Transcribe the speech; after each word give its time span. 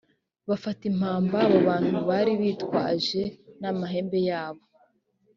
bafata 0.49 0.83
impamba 0.91 1.37
abo 1.45 1.57
bantu 1.69 1.97
bari 2.09 2.31
bitwaje 2.41 3.21
n 3.61 3.63
amahembe 3.71 4.19
yabo 4.29 4.63